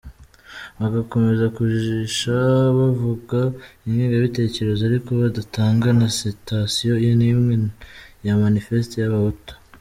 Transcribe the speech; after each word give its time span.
Bagakomeza 0.79 1.45
kujijisha 1.55 2.35
bavuga 2.77 3.39
ingengabitekerezo 3.87 4.81
ariko 4.89 5.09
badatanga 5.21 5.87
na 5.99 6.07
citation 6.17 6.97
nimwe 7.19 7.55
ya 8.25 8.35
Manifeste 8.43 8.95
y’abahutu. 8.99 9.51